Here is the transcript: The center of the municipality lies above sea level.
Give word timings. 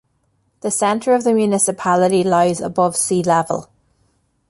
The 0.61 0.71
center 0.71 1.13
of 1.13 1.25
the 1.25 1.31
municipality 1.31 2.23
lies 2.23 2.59
above 2.59 2.95
sea 2.97 3.21
level. 3.21 3.69